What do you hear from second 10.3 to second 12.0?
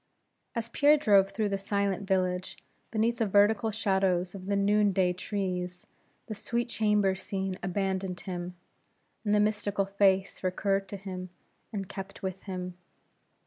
recurred to him, and